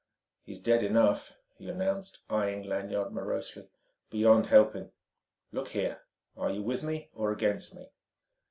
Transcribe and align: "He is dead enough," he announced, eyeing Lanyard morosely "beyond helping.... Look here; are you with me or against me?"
"He 0.41 0.53
is 0.53 0.59
dead 0.59 0.83
enough," 0.83 1.37
he 1.59 1.69
announced, 1.69 2.21
eyeing 2.27 2.63
Lanyard 2.63 3.11
morosely 3.13 3.67
"beyond 4.09 4.47
helping.... 4.47 4.89
Look 5.51 5.67
here; 5.67 6.01
are 6.35 6.49
you 6.49 6.63
with 6.63 6.81
me 6.81 7.11
or 7.13 7.31
against 7.31 7.75
me?" 7.75 7.87